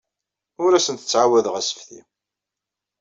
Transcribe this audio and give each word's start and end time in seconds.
Ur 0.63 0.71
asent-ttɛawadeɣ 0.73 1.55
assefti. 1.61 1.99